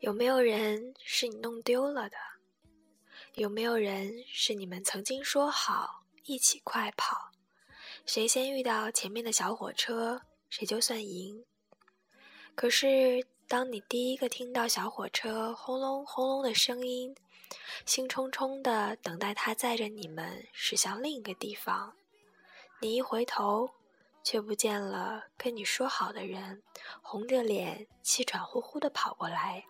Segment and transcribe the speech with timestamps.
[0.00, 2.16] 有没有人是你弄丢了的？
[3.34, 7.30] 有没有人是你们曾经说好一起快跑，
[8.06, 11.44] 谁先遇到前面的小火车，谁就算赢？
[12.54, 17.14] 可是，当你第一个听到小火车轰隆轰隆的声音，
[17.84, 21.94] 兴冲冲的等待它载着你们驶向另一个地方，
[22.80, 23.68] 你一回头，
[24.24, 26.62] 却不见了跟你说好的人，
[27.02, 29.66] 红着脸、气喘呼呼的跑过来，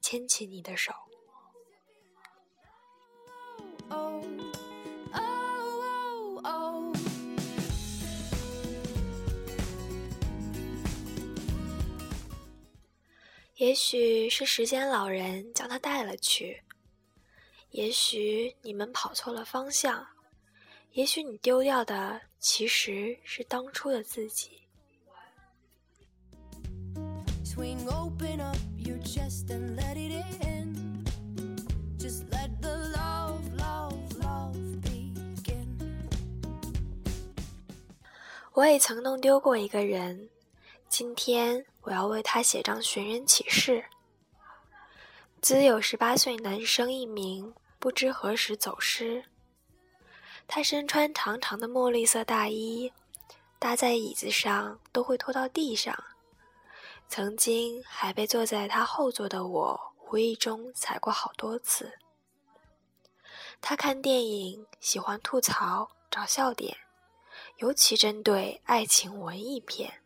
[0.00, 0.92] 牵起你的手。
[13.56, 16.62] 也许是时间老人将他带了去，
[17.70, 20.06] 也许你们跑错了方向，
[20.92, 24.67] 也许你丢掉的其实是当初的自己。
[27.58, 30.12] Wing open up your chest and let it
[30.46, 31.04] in.
[31.98, 35.66] Just let the love love love begin.
[38.52, 40.30] 我也曾弄丢过一个人。
[40.88, 43.84] 今天我要为他写张寻人启事。
[45.42, 49.24] 兹有十八岁男生一名不知何时走失。
[50.46, 52.92] 他身穿长长的墨绿色大衣
[53.58, 55.92] 搭在椅子上都会拖到地上。
[57.08, 61.98] 曾经还被坐在他后座的我无意中踩过好多次。
[63.60, 66.76] 他看电影喜欢吐槽找笑点，
[67.56, 70.02] 尤其针对爱情文艺片。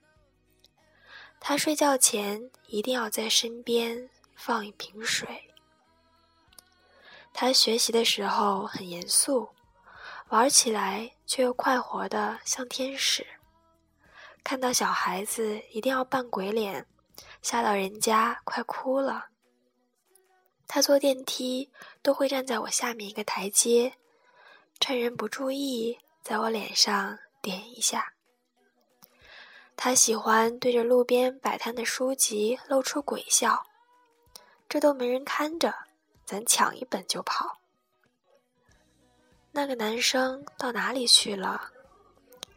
[1.41, 5.50] 他睡觉前一定要在身边放一瓶水。
[7.34, 9.48] 他学习的时候很严肃，
[10.28, 13.27] 玩起来却又快活的像天使。
[14.44, 16.86] 看到小孩子一定要扮鬼脸，
[17.42, 19.27] 吓到人家快哭了。
[20.67, 21.70] 他坐电梯
[22.02, 23.94] 都会站在我下面一个台阶，
[24.80, 28.14] 趁人不注意，在我脸上点一下。
[29.77, 33.67] 他喜欢对着路边摆摊的书籍露出鬼笑，
[34.68, 35.74] 这都没人看着，
[36.24, 37.58] 咱抢一本就跑。
[39.50, 41.70] 那个男生到哪里去了？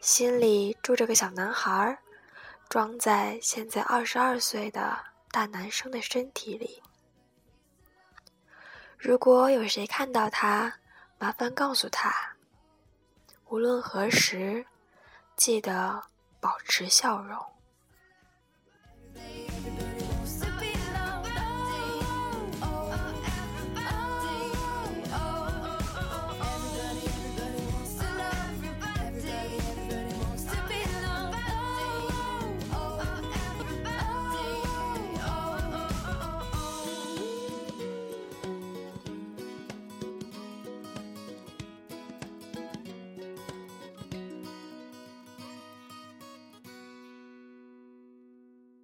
[0.05, 1.97] 心里住着个小男孩，
[2.69, 4.95] 装在现在二十二岁的
[5.31, 6.83] 大男生的身体里。
[8.99, 10.71] 如果有谁看到他，
[11.17, 12.13] 麻烦告诉他，
[13.45, 14.63] 无论何时，
[15.35, 16.03] 记得。
[16.39, 17.54] 保持笑容。